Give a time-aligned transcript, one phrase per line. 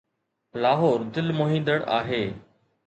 [0.63, 2.23] لاهور دل موهيندڙ آهي.